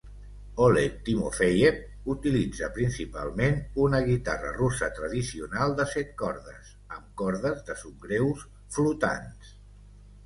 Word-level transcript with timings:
Oleg 0.67 0.93
Timofeyev 1.09 1.75
utilitza 2.13 2.69
principalment 2.77 3.59
una 3.85 3.99
guitarra 4.09 4.55
russa 4.55 4.89
tradicional 5.01 5.77
de 5.81 5.85
set 5.95 6.17
cordes 6.23 6.73
amb 6.97 7.13
cordes 7.23 7.63
de 7.69 7.79
subgreus 7.83 8.49
flotants. 8.79 9.57